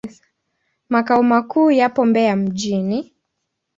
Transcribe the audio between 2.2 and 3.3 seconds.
mjini.